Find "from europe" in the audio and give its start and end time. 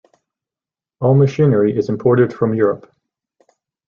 2.33-2.91